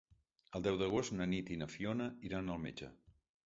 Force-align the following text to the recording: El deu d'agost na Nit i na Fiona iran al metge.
El 0.59 0.63
deu 0.67 0.79
d'agost 0.83 1.13
na 1.19 1.29
Nit 1.35 1.53
i 1.55 1.59
na 1.65 1.69
Fiona 1.77 2.11
iran 2.33 2.53
al 2.55 2.61
metge. 2.69 2.95